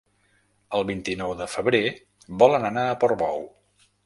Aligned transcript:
El 0.77 0.85
vint-i-nou 0.91 1.33
de 1.43 1.47
febrer 1.57 1.83
volen 2.45 2.67
anar 2.71 2.89
a 2.89 2.97
Portbou. 3.05 3.47